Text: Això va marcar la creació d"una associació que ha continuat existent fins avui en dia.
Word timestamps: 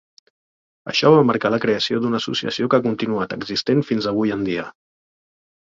Això 0.93 1.11
va 1.15 1.19
marcar 1.31 1.51
la 1.55 1.59
creació 1.65 1.99
d"una 1.99 2.19
associació 2.23 2.71
que 2.73 2.79
ha 2.81 2.87
continuat 2.89 3.39
existent 3.39 3.85
fins 3.93 4.11
avui 4.15 4.37
en 4.41 4.45
dia. 4.51 4.69